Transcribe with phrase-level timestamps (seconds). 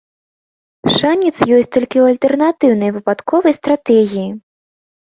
[0.95, 4.29] Шанец ёсць толькі ў альтэрнатыўнай выпадковай стратэгіі.